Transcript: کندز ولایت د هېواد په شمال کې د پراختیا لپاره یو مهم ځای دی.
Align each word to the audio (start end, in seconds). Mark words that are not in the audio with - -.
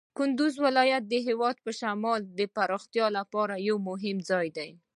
کندز 0.17 0.53
ولایت 0.65 1.03
د 1.07 1.13
هېواد 1.27 1.55
په 1.65 1.71
شمال 1.79 2.19
کې 2.27 2.33
د 2.39 2.41
پراختیا 2.55 3.07
لپاره 3.17 3.53
یو 3.67 3.77
مهم 3.89 4.17
ځای 4.29 4.47
دی. 4.57 4.69